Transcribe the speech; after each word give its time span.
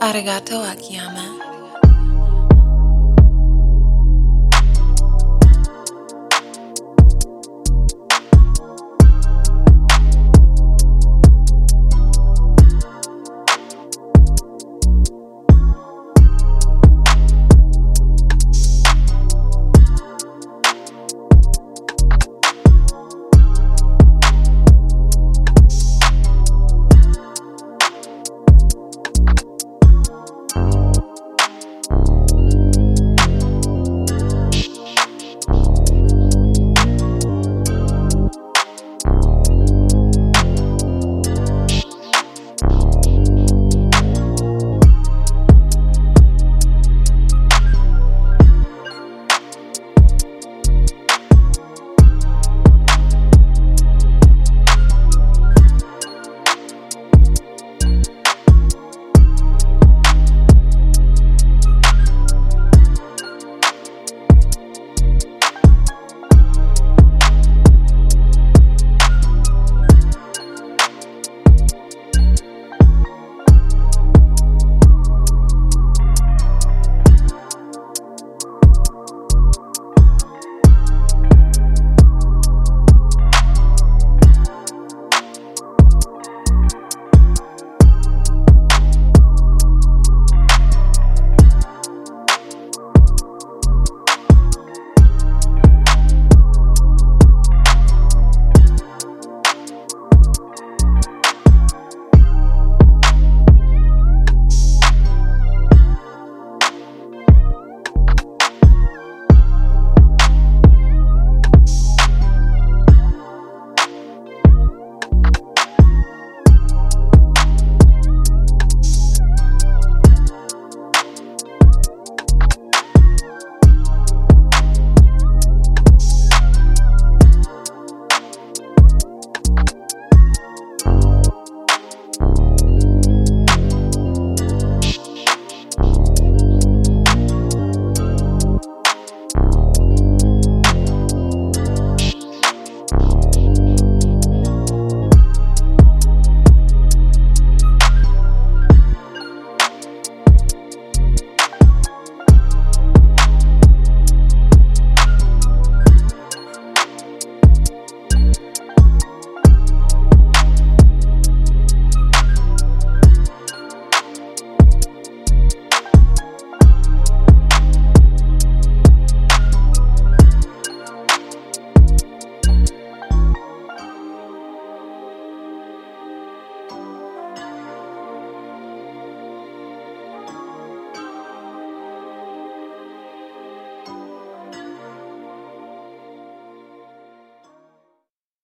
Arigato 0.00 0.62
Akiyama. 0.62 1.47